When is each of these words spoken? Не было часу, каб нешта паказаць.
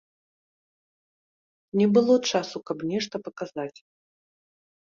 Не 1.81 1.87
было 1.97 2.15
часу, 2.31 2.57
каб 2.71 2.77
нешта 2.93 3.15
паказаць. 3.29 3.73